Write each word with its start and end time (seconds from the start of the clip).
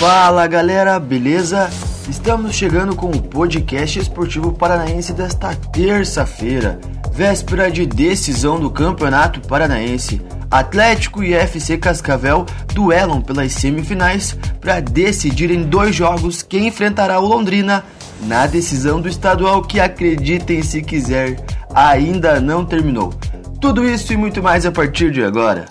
Fala 0.00 0.46
galera, 0.46 0.98
beleza? 0.98 1.68
Estamos 2.08 2.54
chegando 2.54 2.96
com 2.96 3.10
o 3.10 3.22
podcast 3.22 3.98
esportivo 3.98 4.50
paranaense 4.50 5.12
desta 5.12 5.54
terça-feira, 5.54 6.80
véspera 7.12 7.70
de 7.70 7.84
decisão 7.84 8.58
do 8.58 8.70
Campeonato 8.70 9.46
Paranaense. 9.46 10.22
Atlético 10.50 11.22
e 11.22 11.34
FC 11.34 11.76
Cascavel 11.76 12.46
duelam 12.72 13.20
pelas 13.20 13.52
semifinais 13.52 14.38
para 14.58 14.80
decidir 14.80 15.50
em 15.50 15.64
dois 15.64 15.94
jogos 15.94 16.42
quem 16.42 16.68
enfrentará 16.68 17.20
o 17.20 17.26
Londrina 17.26 17.84
na 18.22 18.46
decisão 18.46 19.02
do 19.02 19.08
estadual 19.08 19.60
que 19.60 19.80
acreditem 19.80 20.62
se 20.62 20.80
quiser 20.80 21.36
ainda 21.74 22.40
não 22.40 22.64
terminou. 22.64 23.12
Tudo 23.60 23.86
isso 23.86 24.14
e 24.14 24.16
muito 24.16 24.42
mais 24.42 24.64
a 24.64 24.72
partir 24.72 25.10
de 25.10 25.22
agora. 25.22 25.66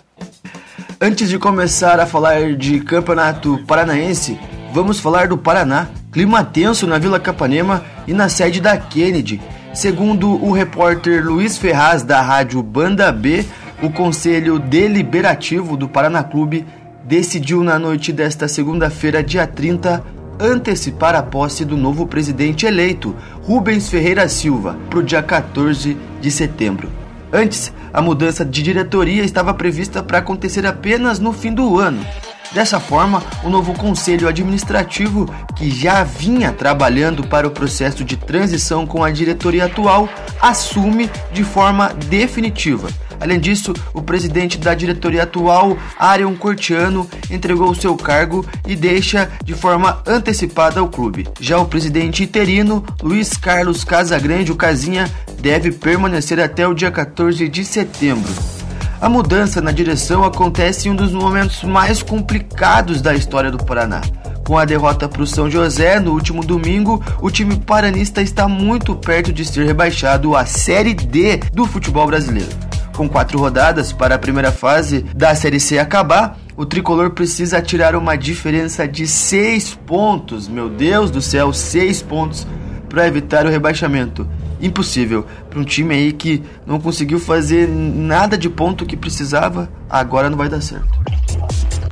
Antes 1.02 1.29
de 1.29 1.39
começar 1.39 1.97
a 1.97 2.05
falar 2.05 2.55
de 2.57 2.81
campeonato 2.81 3.57
paranaense, 3.66 4.38
vamos 4.73 4.99
falar 4.99 5.30
do 5.30 5.38
Paraná. 5.38 5.88
Clima 6.12 6.44
tenso 6.44 6.85
na 6.85 6.98
Vila 6.98 7.17
Capanema 7.21 7.85
e 8.05 8.12
na 8.12 8.27
sede 8.27 8.59
da 8.59 8.76
Kennedy. 8.76 9.40
Segundo 9.73 10.30
o 10.43 10.52
repórter 10.52 11.26
Luiz 11.26 11.57
Ferraz 11.57 12.04
da 12.04 12.21
rádio 12.21 12.62
Banda 12.62 13.13
B, 13.13 13.45
o 13.81 13.90
Conselho 13.90 14.59
Deliberativo 14.59 15.77
do 15.77 15.88
Paraná 15.88 16.21
Clube 16.21 16.66
decidiu 17.05 17.63
na 17.63 17.79
noite 17.79 18.12
desta 18.12 18.49
segunda-feira, 18.49 19.23
dia 19.23 19.48
30, 19.48 20.04
antecipar 20.38 21.16
a 21.16 21.23
posse 21.23 21.63
do 21.63 21.77
novo 21.77 22.05
presidente 22.07 22.66
eleito, 22.66 23.16
Rubens 23.43 23.88
Ferreira 23.88 24.27
Silva, 24.27 24.77
para 24.90 24.99
o 24.99 25.04
dia 25.04 25.23
14 25.23 25.95
de 26.20 26.29
setembro. 26.29 26.98
Antes, 27.32 27.72
a 27.94 28.02
mudança 28.02 28.44
de 28.44 28.64
diretoria 28.64 29.24
estava 29.24 29.54
prevista 29.54 30.02
para 30.02 30.18
acontecer 30.18 30.66
apenas 30.66 31.20
no 31.20 31.32
fim 31.32 31.54
do 31.54 31.78
ano. 31.78 32.04
Dessa 32.52 32.80
forma, 32.80 33.23
o 33.44 33.49
novo 33.49 33.73
conselho 33.76 34.27
administrativo, 34.27 35.29
que 35.55 35.70
já 35.70 36.04
vinha 36.04 36.51
trabalhando 36.51 37.27
para 37.27 37.48
o 37.48 37.51
processo 37.51 38.04
de 38.04 38.18
transição 38.18 38.87
com 38.87 39.04
a 39.04 39.12
diretoria 39.12 39.65
atual, 39.65 40.10
assume 40.41 41.09
de 41.32 41.43
forma 41.43 41.93
definitiva. 41.93 42.90
Além 43.20 43.40
disso, 43.40 43.74
o 43.93 44.01
presidente 44.01 44.57
da 44.57 44.74
diretoria 44.74 45.24
atual, 45.24 45.77
Arion 45.98 46.35
Cortiano, 46.35 47.07
entregou 47.29 47.76
seu 47.76 47.96
cargo 47.96 48.46
e 48.65 48.76
deixa 48.76 49.29
de 49.43 49.54
forma 49.54 50.02
antecipada 50.07 50.81
o 50.81 50.87
clube. 50.87 51.27
Já 51.40 51.59
o 51.59 51.65
presidente 51.65 52.24
interino, 52.24 52.84
Luiz 53.04 53.35
Carlos 53.35 53.84
Casagrande, 53.84 54.52
o 54.52 54.55
Casinha, 54.55 55.12
deve 55.40 55.71
permanecer 55.71 56.40
até 56.40 56.68
o 56.68 56.74
dia 56.74 56.90
14 56.90 57.48
de 57.48 57.65
setembro. 57.65 58.59
A 59.02 59.08
mudança 59.08 59.62
na 59.62 59.72
direção 59.72 60.26
acontece 60.26 60.88
em 60.88 60.92
um 60.92 60.96
dos 60.96 61.14
momentos 61.14 61.64
mais 61.64 62.04
complicados 62.04 63.02
da 63.02 63.14
história 63.14 63.50
do 63.50 63.58
Paraná. 63.58 64.02
Com 64.46 64.58
a 64.58 64.66
derrota 64.66 65.08
para 65.08 65.22
o 65.22 65.28
São 65.28 65.50
José 65.50 66.02
no 66.02 66.12
último 66.12 66.44
domingo, 66.44 67.02
o 67.22 67.31
time 67.31 67.56
paranista 67.56 68.22
está 68.22 68.46
muito 68.46 68.94
perto 68.94 69.31
de 69.31 69.46
ser 69.46 69.66
rebaixado 69.66 70.36
à 70.36 70.46
Série 70.46 70.94
D 70.94 71.38
do 71.53 71.66
futebol 71.66 72.08
brasileiro. 72.08 72.50
Com 72.94 73.08
quatro 73.08 73.40
rodadas 73.40 73.94
para 73.94 74.16
a 74.16 74.20
primeira 74.20 74.52
fase 74.52 75.06
da 75.16 75.34
Série 75.34 75.62
C 75.62 75.80
acabar, 75.80 76.38
o 76.58 76.66
tricolor 76.66 77.12
precisa 77.12 77.62
tirar 77.62 77.96
uma 77.96 78.18
diferença 78.18 78.86
de 78.86 79.08
seis 79.08 79.74
pontos. 79.74 80.50
Meu 80.50 80.68
Deus 80.68 81.09
do 81.09 81.22
céu, 81.22 81.53
seis 81.53 82.02
pontos 82.02 82.46
para 82.90 83.08
evitar 83.08 83.46
o 83.46 83.50
rebaixamento 83.50 84.28
impossível 84.62 85.25
para 85.50 85.59
um 85.59 85.63
time 85.63 85.94
aí 85.94 86.12
que 86.12 86.44
não 86.66 86.79
conseguiu 86.79 87.19
fazer 87.19 87.68
nada 87.68 88.38
de 88.38 88.50
ponto 88.50 88.85
que 88.85 88.97
precisava, 88.97 89.69
agora 89.90 90.29
não 90.29 90.38
vai 90.38 90.50
dar 90.50 90.62
certo. 90.62 91.00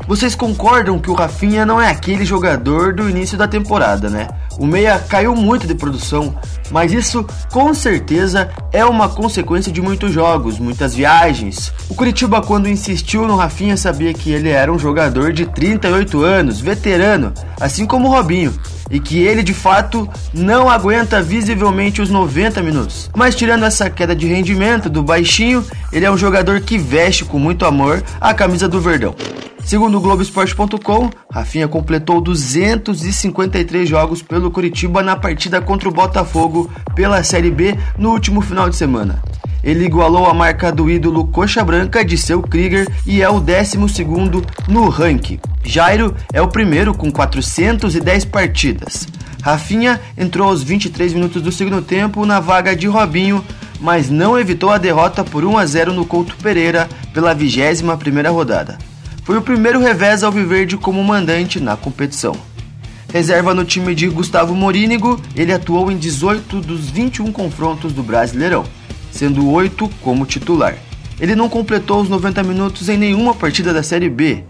Vocês 0.08 0.36
concordam 0.36 1.00
que 1.00 1.10
o 1.10 1.14
Rafinha 1.14 1.66
não 1.66 1.82
é 1.82 1.90
aquele 1.90 2.24
jogador 2.24 2.94
do 2.94 3.10
início 3.10 3.38
da 3.38 3.48
temporada, 3.48 4.10
né? 4.10 4.28
O 4.58 4.66
Meia 4.66 4.98
caiu 4.98 5.36
muito 5.36 5.68
de 5.68 5.76
produção, 5.76 6.36
mas 6.72 6.92
isso 6.92 7.26
com 7.52 7.74
certeza 7.74 8.50
é 8.72 8.84
uma 8.84 9.08
consequência 9.08 9.72
de 9.72 9.82
muitos 9.82 10.12
jogos, 10.12 10.58
muitas 10.58 10.96
viagens. 10.96 11.72
O 11.88 11.94
Curitiba, 11.96 12.42
quando 12.42 12.68
insistiu 12.68 13.28
no 13.28 13.36
Rafinha, 13.36 13.78
sabia 13.78 14.14
que 14.14 14.32
ele 14.32 14.50
era 14.50 14.72
um 14.72 14.80
jogador 14.80 15.32
de 15.32 15.46
38 15.46 16.24
anos, 16.24 16.60
veterano, 16.60 17.34
assim 17.60 17.86
como 17.86 18.08
o 18.08 18.12
Robinho, 18.12 18.54
e 18.90 19.00
que 19.00 19.20
ele 19.20 19.44
de 19.44 19.54
fato 19.54 20.10
não 20.34 20.70
aguenta 20.70 21.22
visivelmente 21.22 22.02
os 22.02 22.10
90 22.10 22.62
minutos. 22.64 23.10
Mas 23.16 23.36
tirando 23.36 23.64
essa 23.64 23.90
queda 23.90 24.16
de 24.16 24.28
rendimento 24.28 24.90
do 24.90 25.04
baixinho, 25.04 25.64
ele 25.92 26.06
é 26.06 26.12
um 26.12 26.18
jogador 26.18 26.62
que 26.62 26.78
veste 26.78 27.26
com 27.26 27.38
muito 27.38 27.66
amor 27.66 28.04
a 28.20 28.34
camisa 28.34 28.68
do 28.68 28.82
Verdão. 28.82 29.16
Segundo 29.68 29.98
o 29.98 30.00
Globoesporte.com, 30.00 31.10
Rafinha 31.30 31.68
completou 31.68 32.22
253 32.22 33.90
jogos 33.90 34.22
pelo 34.22 34.50
Curitiba 34.50 35.04
na 35.04 35.18
partida 35.18 35.60
contra 35.60 35.90
o 35.90 35.92
Botafogo 35.92 36.72
pela 36.96 37.22
Série 37.22 37.52
B 37.52 37.78
no 37.98 38.12
último 38.12 38.40
final 38.40 38.70
de 38.70 38.78
semana. 38.78 39.22
Ele 39.62 39.84
igualou 39.84 40.26
a 40.26 40.34
marca 40.34 40.72
do 40.72 40.90
ídolo 40.90 41.28
Coxa 41.28 41.66
Branca 41.66 42.06
de 42.06 42.18
seu 42.18 42.42
Krieger 42.42 42.88
e 43.06 43.22
é 43.22 43.28
o 43.28 43.42
12 43.42 43.78
no 44.70 44.88
ranking. 44.88 45.38
Jairo 45.66 46.16
é 46.32 46.42
o 46.42 46.48
primeiro 46.48 46.94
com 46.94 47.12
410 47.12 48.24
partidas. 48.24 49.06
Rafinha 49.42 50.00
entrou 50.18 50.48
aos 50.48 50.64
23 50.64 51.12
minutos 51.12 51.42
do 51.42 51.52
segundo 51.52 51.82
tempo 51.82 52.26
na 52.26 52.40
vaga 52.40 52.74
de 52.74 52.88
Robinho, 52.88 53.44
mas 53.82 54.10
não 54.10 54.40
evitou 54.40 54.70
a 54.70 54.78
derrota 54.78 55.26
por 55.26 55.44
1 55.44 55.58
a 55.58 55.66
0 55.66 55.92
no 55.92 56.06
Couto 56.06 56.38
Pereira 56.38 56.88
pela 57.14 57.36
21ª 57.36 58.32
rodada. 58.32 58.78
Foi 59.28 59.38
o 59.38 59.42
primeiro 59.42 59.82
revés 59.82 60.24
ao 60.24 60.32
Viverde 60.32 60.78
como 60.78 61.04
mandante 61.04 61.60
na 61.60 61.76
competição. 61.76 62.34
Reserva 63.12 63.54
no 63.54 63.66
time 63.66 63.94
de 63.94 64.08
Gustavo 64.08 64.56
Morínigo, 64.56 65.22
ele 65.36 65.52
atuou 65.52 65.92
em 65.92 65.98
18 65.98 66.62
dos 66.62 66.90
21 66.90 67.34
confrontos 67.34 67.92
do 67.92 68.02
Brasileirão, 68.02 68.64
sendo 69.12 69.52
8 69.52 69.90
como 70.02 70.26
titular. 70.26 70.78
Ele 71.20 71.36
não 71.36 71.50
completou 71.50 72.02
os 72.02 72.08
90 72.08 72.42
minutos 72.42 72.88
em 72.88 72.96
nenhuma 72.96 73.36
partida 73.36 73.74
da 73.74 73.84
Série 73.84 74.10
B. 74.10 74.46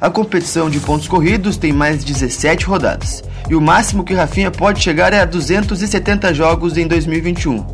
A 0.00 0.10
competição 0.10 0.68
de 0.68 0.80
pontos 0.80 1.06
corridos 1.06 1.56
tem 1.56 1.72
mais 1.72 2.02
17 2.02 2.66
rodadas, 2.66 3.22
e 3.48 3.54
o 3.54 3.60
máximo 3.60 4.02
que 4.02 4.12
Rafinha 4.12 4.50
pode 4.50 4.82
chegar 4.82 5.12
é 5.12 5.20
a 5.20 5.24
270 5.24 6.34
jogos 6.34 6.76
em 6.76 6.88
2021. 6.88 7.64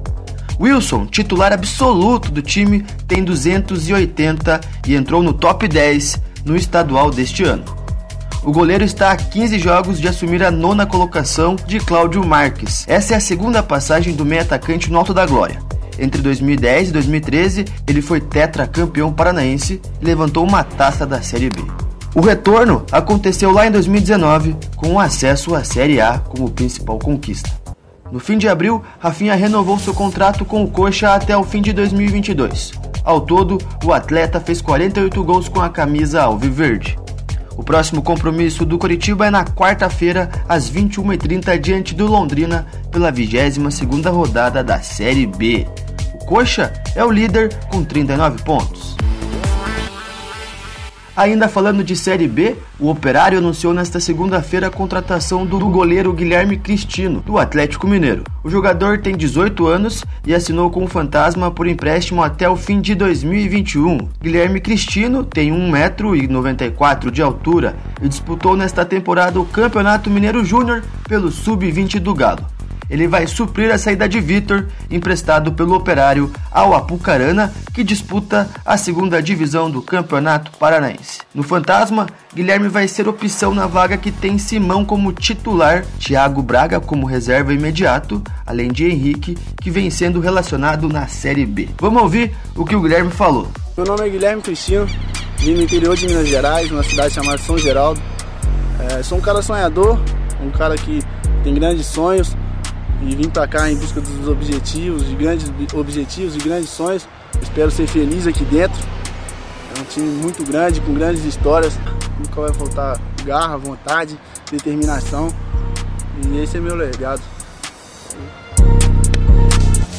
Wilson, 0.60 1.06
titular 1.06 1.50
absoluto 1.50 2.30
do 2.30 2.42
time, 2.42 2.84
tem 3.08 3.24
280 3.24 4.60
e 4.86 4.94
entrou 4.94 5.22
no 5.22 5.32
top 5.32 5.66
10 5.66 6.30
no 6.44 6.56
estadual 6.56 7.10
deste 7.10 7.42
ano. 7.44 7.64
O 8.44 8.50
goleiro 8.50 8.82
está 8.82 9.12
a 9.12 9.16
15 9.16 9.58
jogos 9.58 10.00
de 10.00 10.08
assumir 10.08 10.42
a 10.42 10.50
nona 10.50 10.84
colocação 10.84 11.54
de 11.54 11.78
Cláudio 11.78 12.24
Marques. 12.26 12.84
Essa 12.88 13.14
é 13.14 13.16
a 13.16 13.20
segunda 13.20 13.62
passagem 13.62 14.14
do 14.14 14.24
meio 14.24 14.42
atacante 14.42 14.90
no 14.90 14.98
Alto 14.98 15.14
da 15.14 15.24
Glória. 15.24 15.62
Entre 15.98 16.20
2010 16.20 16.88
e 16.88 16.92
2013, 16.92 17.64
ele 17.86 18.02
foi 18.02 18.20
tetracampeão 18.20 19.12
paranaense 19.12 19.80
e 20.00 20.04
levantou 20.04 20.44
uma 20.44 20.64
taça 20.64 21.06
da 21.06 21.22
Série 21.22 21.50
B. 21.50 21.62
O 22.14 22.20
retorno 22.20 22.84
aconteceu 22.90 23.52
lá 23.52 23.66
em 23.66 23.70
2019, 23.70 24.56
com 24.76 24.94
o 24.94 24.98
acesso 24.98 25.54
à 25.54 25.62
Série 25.62 26.00
A 26.00 26.18
como 26.18 26.50
principal 26.50 26.98
conquista. 26.98 27.50
No 28.10 28.18
fim 28.18 28.36
de 28.36 28.48
abril, 28.48 28.82
Rafinha 28.98 29.34
renovou 29.34 29.78
seu 29.78 29.94
contrato 29.94 30.44
com 30.44 30.62
o 30.62 30.68
Coxa 30.68 31.14
até 31.14 31.36
o 31.36 31.44
fim 31.44 31.62
de 31.62 31.72
2022. 31.72 32.72
Ao 33.04 33.20
todo, 33.20 33.58
o 33.84 33.92
atleta 33.92 34.40
fez 34.40 34.60
48 34.60 35.22
gols 35.24 35.48
com 35.48 35.60
a 35.60 35.68
camisa 35.68 36.22
alviverde. 36.22 36.98
O 37.56 37.62
próximo 37.62 38.02
compromisso 38.02 38.64
do 38.64 38.78
Coritiba 38.78 39.26
é 39.26 39.30
na 39.30 39.44
quarta-feira, 39.44 40.30
às 40.48 40.70
21h30, 40.70 41.58
diante 41.58 41.94
do 41.94 42.06
Londrina, 42.06 42.66
pela 42.90 43.12
22ª 43.12 44.10
rodada 44.10 44.64
da 44.64 44.80
Série 44.80 45.26
B. 45.26 45.66
O 46.14 46.24
Coxa 46.24 46.72
é 46.96 47.04
o 47.04 47.10
líder 47.10 47.54
com 47.68 47.84
39 47.84 48.42
pontos. 48.42 48.96
Ainda 51.14 51.46
falando 51.46 51.84
de 51.84 51.94
Série 51.94 52.26
B, 52.26 52.56
o 52.80 52.88
Operário 52.88 53.36
anunciou 53.36 53.74
nesta 53.74 54.00
segunda-feira 54.00 54.68
a 54.68 54.70
contratação 54.70 55.44
do 55.44 55.58
goleiro 55.58 56.10
Guilherme 56.10 56.56
Cristino, 56.56 57.20
do 57.20 57.36
Atlético 57.36 57.86
Mineiro. 57.86 58.24
O 58.42 58.48
jogador 58.48 58.98
tem 58.98 59.14
18 59.14 59.66
anos 59.66 60.02
e 60.26 60.34
assinou 60.34 60.70
com 60.70 60.82
o 60.82 60.88
Fantasma 60.88 61.50
por 61.50 61.66
empréstimo 61.66 62.22
até 62.22 62.48
o 62.48 62.56
fim 62.56 62.80
de 62.80 62.94
2021. 62.94 64.08
Guilherme 64.22 64.58
Cristino 64.58 65.22
tem 65.22 65.52
1,94m 65.52 67.10
de 67.10 67.20
altura 67.20 67.76
e 68.00 68.08
disputou 68.08 68.56
nesta 68.56 68.82
temporada 68.82 69.38
o 69.38 69.44
Campeonato 69.44 70.08
Mineiro 70.08 70.42
Júnior 70.42 70.82
pelo 71.06 71.30
Sub-20 71.30 71.98
do 71.98 72.14
Galo 72.14 72.46
ele 72.92 73.08
vai 73.08 73.26
suprir 73.26 73.72
a 73.72 73.78
saída 73.78 74.06
de 74.06 74.20
Vitor, 74.20 74.66
emprestado 74.90 75.50
pelo 75.52 75.74
Operário 75.74 76.30
ao 76.50 76.74
Apucarana, 76.74 77.50
que 77.72 77.82
disputa 77.82 78.50
a 78.66 78.76
segunda 78.76 79.22
divisão 79.22 79.70
do 79.70 79.80
Campeonato 79.80 80.50
Paranaense. 80.58 81.20
No 81.34 81.42
Fantasma, 81.42 82.06
Guilherme 82.34 82.68
vai 82.68 82.86
ser 82.86 83.08
opção 83.08 83.54
na 83.54 83.66
vaga 83.66 83.96
que 83.96 84.12
tem 84.12 84.36
Simão 84.36 84.84
como 84.84 85.10
titular, 85.10 85.86
Thiago 85.98 86.42
Braga 86.42 86.80
como 86.80 87.06
reserva 87.06 87.54
imediato, 87.54 88.22
além 88.44 88.70
de 88.70 88.84
Henrique, 88.84 89.38
que 89.58 89.70
vem 89.70 89.88
sendo 89.88 90.20
relacionado 90.20 90.86
na 90.86 91.06
Série 91.06 91.46
B. 91.46 91.70
Vamos 91.80 92.02
ouvir 92.02 92.34
o 92.54 92.62
que 92.62 92.76
o 92.76 92.82
Guilherme 92.82 93.10
falou. 93.10 93.48
Meu 93.74 93.86
nome 93.86 94.06
é 94.06 94.10
Guilherme 94.10 94.42
Cristino, 94.42 94.86
vim 95.38 95.54
do 95.54 95.62
interior 95.62 95.96
de 95.96 96.06
Minas 96.08 96.28
Gerais, 96.28 96.70
numa 96.70 96.82
cidade 96.82 97.14
chamada 97.14 97.38
São 97.38 97.56
Geraldo. 97.56 98.02
É, 98.78 99.02
sou 99.02 99.16
um 99.16 99.22
cara 99.22 99.40
sonhador, 99.40 99.98
um 100.42 100.50
cara 100.50 100.76
que 100.76 101.00
tem 101.42 101.54
grandes 101.54 101.86
sonhos 101.86 102.36
e 103.06 103.16
vim 103.16 103.28
para 103.28 103.46
cá 103.48 103.70
em 103.70 103.76
busca 103.76 104.00
dos 104.00 104.28
objetivos, 104.28 105.06
de 105.06 105.14
grandes 105.16 105.50
objetivos, 105.74 106.34
de 106.34 106.40
grandes 106.40 106.70
sonhos. 106.70 107.06
Espero 107.40 107.70
ser 107.70 107.86
feliz 107.86 108.26
aqui 108.26 108.44
dentro. 108.44 108.78
É 109.76 109.80
um 109.80 109.84
time 109.84 110.10
muito 110.22 110.44
grande, 110.44 110.80
com 110.80 110.94
grandes 110.94 111.24
histórias, 111.24 111.78
nunca 112.18 112.40
vai 112.40 112.52
faltar 112.52 113.00
garra, 113.24 113.56
vontade, 113.56 114.18
determinação. 114.50 115.28
E 116.24 116.38
esse 116.38 116.56
é 116.56 116.60
meu 116.60 116.74
legado. 116.74 117.22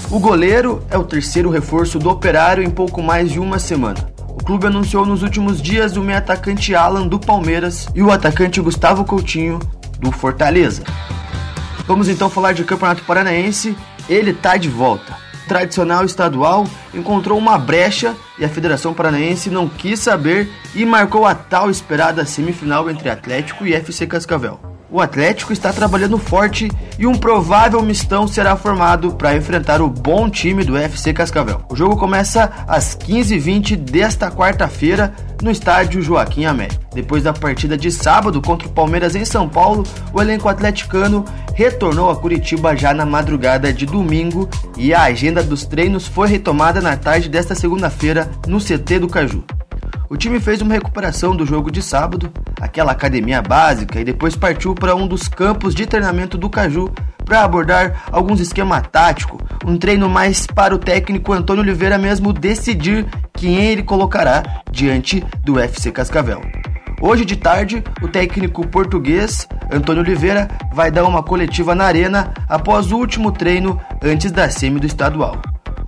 O 0.09 0.19
goleiro 0.19 0.85
é 0.91 0.97
o 0.97 1.03
terceiro 1.03 1.49
reforço 1.49 1.97
do 1.97 2.09
Operário 2.09 2.63
em 2.63 2.69
pouco 2.69 3.01
mais 3.01 3.31
de 3.31 3.39
uma 3.39 3.57
semana. 3.57 4.13
O 4.29 4.43
clube 4.43 4.67
anunciou 4.67 5.05
nos 5.05 5.23
últimos 5.23 5.61
dias 5.61 5.97
o 5.97 6.01
meio 6.01 6.19
atacante 6.19 6.75
Alan 6.75 7.07
do 7.07 7.19
Palmeiras 7.19 7.87
e 7.95 8.03
o 8.03 8.11
atacante 8.11 8.61
Gustavo 8.61 9.03
Coutinho 9.05 9.59
do 9.99 10.11
Fortaleza. 10.11 10.83
Vamos 11.85 12.07
então 12.07 12.29
falar 12.29 12.53
de 12.53 12.63
Campeonato 12.63 13.03
Paranaense. 13.03 13.75
Ele 14.07 14.33
tá 14.33 14.57
de 14.57 14.69
volta. 14.69 15.17
Tradicional 15.47 16.05
estadual 16.05 16.65
encontrou 16.93 17.37
uma 17.37 17.57
brecha 17.57 18.15
e 18.39 18.45
a 18.45 18.49
Federação 18.49 18.93
Paranaense 18.93 19.49
não 19.49 19.67
quis 19.67 19.99
saber 19.99 20.49
e 20.73 20.85
marcou 20.85 21.25
a 21.25 21.35
tal 21.35 21.69
esperada 21.69 22.25
semifinal 22.25 22.89
entre 22.89 23.09
Atlético 23.09 23.65
e 23.65 23.73
FC 23.73 24.07
Cascavel. 24.07 24.72
O 24.93 25.01
Atlético 25.01 25.51
está 25.51 25.73
trabalhando 25.73 26.19
forte 26.19 26.69
e 26.99 27.07
um 27.07 27.15
provável 27.15 27.81
mistão 27.81 28.27
será 28.27 28.55
formado 28.55 29.15
para 29.15 29.35
enfrentar 29.35 29.81
o 29.81 29.89
bom 29.89 30.29
time 30.29 30.63
do 30.63 30.77
FC 30.77 31.11
Cascavel. 31.11 31.63
O 31.67 31.75
jogo 31.75 31.97
começa 31.97 32.51
às 32.67 32.95
15h20 32.95 33.75
desta 33.75 34.29
quarta-feira 34.29 35.11
no 35.41 35.49
estádio 35.49 35.99
Joaquim 35.99 36.45
Américo. 36.45 36.83
Depois 36.93 37.23
da 37.23 37.33
partida 37.33 37.75
de 37.75 37.91
sábado 37.91 38.39
contra 38.39 38.67
o 38.67 38.71
Palmeiras 38.71 39.15
em 39.15 39.25
São 39.25 39.49
Paulo, 39.49 39.83
o 40.13 40.21
elenco 40.21 40.47
atleticano 40.47 41.25
retornou 41.55 42.11
a 42.11 42.15
Curitiba 42.15 42.75
já 42.75 42.93
na 42.93 43.03
madrugada 43.03 43.73
de 43.73 43.87
domingo 43.87 44.47
e 44.77 44.93
a 44.93 45.01
agenda 45.01 45.41
dos 45.41 45.65
treinos 45.65 46.05
foi 46.05 46.27
retomada 46.27 46.81
na 46.81 46.95
tarde 46.95 47.29
desta 47.29 47.55
segunda-feira 47.55 48.29
no 48.47 48.59
CT 48.59 48.99
do 48.99 49.07
Caju. 49.07 49.43
O 50.09 50.17
time 50.17 50.39
fez 50.39 50.61
uma 50.61 50.73
recuperação 50.73 51.35
do 51.35 51.45
jogo 51.45 51.71
de 51.71 51.81
sábado, 51.81 52.31
aquela 52.61 52.91
academia 52.91 53.41
básica, 53.41 53.99
e 53.99 54.03
depois 54.03 54.35
partiu 54.35 54.75
para 54.75 54.95
um 54.95 55.07
dos 55.07 55.27
campos 55.27 55.73
de 55.73 55.85
treinamento 55.85 56.37
do 56.37 56.49
Caju 56.49 56.91
para 57.25 57.43
abordar 57.43 58.03
alguns 58.11 58.39
esquema 58.39 58.81
tático, 58.81 59.39
um 59.65 59.77
treino 59.77 60.09
mais 60.09 60.45
para 60.45 60.75
o 60.75 60.77
técnico 60.77 61.33
Antônio 61.33 61.63
Oliveira 61.63 61.97
mesmo 61.97 62.33
decidir 62.33 63.05
quem 63.33 63.55
ele 63.55 63.81
colocará 63.81 64.43
diante 64.69 65.23
do 65.43 65.59
FC 65.59 65.91
Cascavel. 65.91 66.41
Hoje 67.01 67.25
de 67.25 67.35
tarde, 67.35 67.83
o 68.01 68.07
técnico 68.07 68.65
português 68.67 69.47
Antônio 69.71 70.01
Oliveira 70.03 70.47
vai 70.73 70.91
dar 70.91 71.03
uma 71.05 71.23
coletiva 71.23 71.73
na 71.75 71.85
Arena 71.85 72.33
após 72.47 72.91
o 72.91 72.97
último 72.97 73.31
treino 73.31 73.79
antes 74.01 74.31
da 74.31 74.49
semi 74.49 74.79
do 74.79 74.85
estadual. 74.85 75.41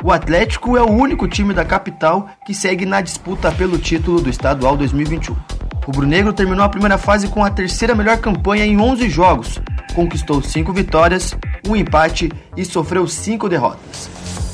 O 0.06 0.12
Atlético 0.12 0.78
é 0.78 0.84
o 0.84 0.92
único 0.92 1.28
time 1.28 1.52
da 1.52 1.66
capital 1.66 2.30
que 2.46 2.54
segue 2.54 2.86
na 2.86 3.02
disputa 3.02 3.52
pelo 3.52 3.80
título 3.80 4.22
do 4.22 4.30
estadual 4.30 4.78
2021. 4.78 5.36
O 5.88 5.92
Brunegro 5.92 6.32
terminou 6.32 6.64
a 6.64 6.70
primeira 6.70 6.96
fase 6.96 7.28
com 7.28 7.44
a 7.44 7.50
terceira 7.50 7.96
melhor 7.96 8.20
campanha 8.20 8.64
em 8.68 8.80
11 8.80 9.10
jogos, 9.10 9.60
conquistou 9.96 10.44
5 10.44 10.72
vitórias, 10.74 11.36
um 11.68 11.76
empate 11.76 12.32
e 12.56 12.64
sofreu 12.64 13.08
5 13.08 13.50
derrotas. 13.50 14.08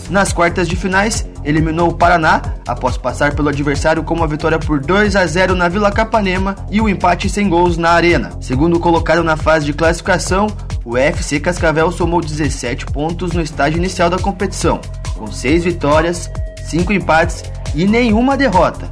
Nas 0.09 0.31
quartas 0.31 0.69
de 0.69 0.77
finais, 0.77 1.27
eliminou 1.43 1.89
o 1.89 1.95
Paraná 1.95 2.41
após 2.65 2.95
passar 2.95 3.35
pelo 3.35 3.49
adversário 3.49 4.03
com 4.03 4.13
uma 4.13 4.27
vitória 4.27 4.57
por 4.57 4.79
2 4.79 5.17
a 5.17 5.25
0 5.25 5.53
na 5.53 5.67
Vila 5.67 5.91
Capanema 5.91 6.55
e 6.71 6.79
o 6.79 6.85
um 6.85 6.89
empate 6.89 7.27
sem 7.27 7.49
gols 7.49 7.75
na 7.75 7.89
Arena. 7.89 8.31
Segundo 8.39 8.79
colocado 8.79 9.21
na 9.21 9.35
fase 9.35 9.65
de 9.65 9.73
classificação, 9.73 10.47
o 10.85 10.95
FC 10.95 11.41
Cascavel 11.41 11.91
somou 11.91 12.21
17 12.21 12.85
pontos 12.85 13.33
no 13.33 13.41
estágio 13.41 13.77
inicial 13.77 14.09
da 14.09 14.17
competição, 14.17 14.79
com 15.21 15.31
6 15.31 15.65
vitórias, 15.65 16.31
5 16.63 16.91
empates 16.91 17.43
e 17.75 17.85
nenhuma 17.85 18.35
derrota. 18.35 18.89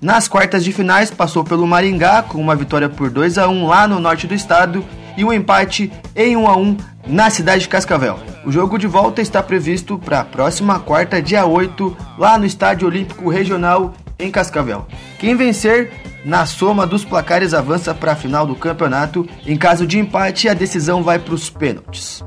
Nas 0.00 0.26
quartas 0.26 0.64
de 0.64 0.72
finais, 0.72 1.10
passou 1.10 1.44
pelo 1.44 1.66
Maringá 1.66 2.22
com 2.22 2.40
uma 2.40 2.56
vitória 2.56 2.88
por 2.88 3.10
2 3.10 3.36
a 3.36 3.46
1 3.46 3.66
lá 3.66 3.86
no 3.86 4.00
norte 4.00 4.26
do 4.26 4.32
estado 4.32 4.82
e 5.18 5.24
um 5.24 5.30
empate 5.30 5.92
em 6.14 6.34
1 6.34 6.48
a 6.48 6.56
1 6.56 6.76
na 7.06 7.28
cidade 7.28 7.62
de 7.62 7.68
Cascavel. 7.68 8.18
O 8.46 8.50
jogo 8.50 8.78
de 8.78 8.86
volta 8.86 9.20
está 9.20 9.42
previsto 9.42 9.98
para 9.98 10.20
a 10.20 10.24
próxima 10.24 10.78
quarta, 10.78 11.20
dia 11.20 11.44
8, 11.44 11.94
lá 12.16 12.38
no 12.38 12.46
Estádio 12.46 12.88
Olímpico 12.88 13.28
Regional 13.28 13.92
em 14.18 14.30
Cascavel. 14.30 14.86
Quem 15.18 15.36
vencer 15.36 15.92
na 16.24 16.46
soma 16.46 16.86
dos 16.86 17.04
placares 17.04 17.52
avança 17.52 17.94
para 17.94 18.12
a 18.12 18.16
final 18.16 18.46
do 18.46 18.54
campeonato. 18.54 19.28
Em 19.46 19.58
caso 19.58 19.86
de 19.86 19.98
empate, 19.98 20.48
a 20.48 20.54
decisão 20.54 21.02
vai 21.02 21.18
para 21.18 21.34
os 21.34 21.50
pênaltis. 21.50 22.24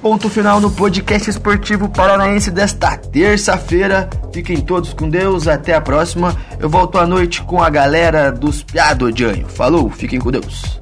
Ponto 0.00 0.30
final 0.30 0.60
no 0.60 0.70
podcast 0.70 1.28
esportivo 1.28 1.86
paranaense 1.86 2.50
desta 2.50 2.96
terça-feira. 2.96 4.08
Fiquem 4.32 4.58
todos 4.58 4.94
com 4.94 5.10
Deus, 5.10 5.46
até 5.46 5.74
a 5.74 5.80
próxima. 5.80 6.34
Eu 6.58 6.70
volto 6.70 6.96
à 6.96 7.06
noite 7.06 7.42
com 7.42 7.62
a 7.62 7.68
galera 7.68 8.32
dos 8.32 8.62
Piado 8.62 9.10
Falou, 9.48 9.90
fiquem 9.90 10.18
com 10.18 10.30
Deus. 10.30 10.80